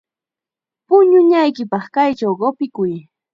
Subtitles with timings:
[0.87, 2.93] Puñunaykipaq kaychaw qupikuy.